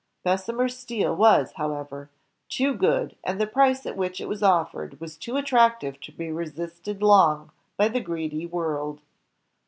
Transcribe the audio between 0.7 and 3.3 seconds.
steel was, however, too good,